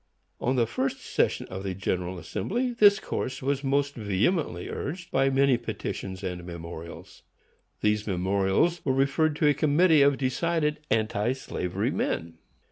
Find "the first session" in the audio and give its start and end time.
0.55-1.45